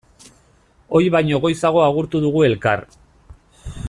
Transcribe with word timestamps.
Ohi 0.99 1.11
baino 1.15 1.41
goizago 1.43 1.83
agurtu 1.89 2.23
dugu 2.25 2.45
elkar. 2.51 2.85